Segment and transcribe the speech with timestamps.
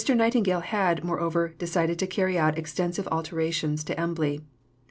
[0.11, 4.41] Nightingale had, moreover, decided to carry out extensive alterations at Embley.